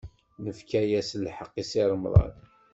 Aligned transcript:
Nefka-as 0.43 1.09
lḥeqq 1.25 1.53
i 1.61 1.63
Si 1.69 1.81
Remḍan. 1.91 2.35